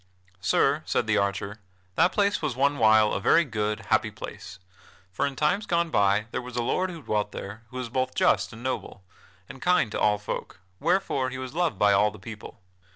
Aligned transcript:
"Sir," 0.39 0.81
said 0.87 1.05
the 1.05 1.19
archer, 1.19 1.59
"that 1.93 2.11
place 2.11 2.41
was 2.41 2.55
one 2.55 2.79
while 2.79 3.13
a 3.13 3.19
very 3.21 3.45
good, 3.45 3.81
happy 3.91 4.09
place; 4.09 4.57
for 5.11 5.27
in 5.27 5.35
times 5.35 5.67
gone 5.67 5.91
by 5.91 6.25
there 6.31 6.41
was 6.41 6.55
a 6.55 6.63
lord 6.63 6.89
who 6.89 7.03
dwelt 7.03 7.33
there 7.33 7.61
who 7.69 7.77
was 7.77 7.89
both 7.89 8.15
just 8.15 8.51
and 8.51 8.63
noble, 8.63 9.03
and 9.47 9.61
kind 9.61 9.91
to 9.91 9.99
all 9.99 10.17
folk, 10.17 10.59
wherefore 10.79 11.29
he 11.29 11.37
was 11.37 11.53
loved 11.53 11.77
by 11.77 11.93
all 11.93 12.09
the 12.09 12.17
people. 12.17 12.59